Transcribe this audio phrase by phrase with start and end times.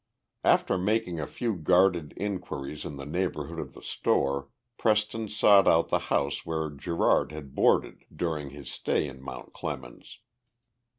[0.43, 5.89] After making a few guarded inquiries in the neighborhood of the store, Preston sought out
[5.89, 10.17] the house where Gerard had boarded during his stay in Mount Clemens.